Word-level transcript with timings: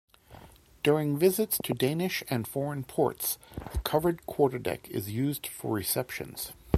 During 0.81 1.19
visits 1.19 1.59
to 1.59 1.75
Danish 1.75 2.23
and 2.27 2.47
foreign 2.47 2.83
ports 2.83 3.37
the 3.71 3.77
covered 3.77 4.25
quarterdeck 4.25 4.89
is 4.89 5.11
used 5.11 5.45
for 5.45 5.71
receptions. 5.75 6.53